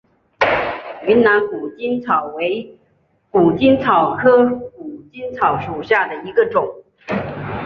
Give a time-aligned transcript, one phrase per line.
[1.05, 2.75] 云南谷精草为
[3.29, 6.83] 谷精草科谷精草属下的一个种。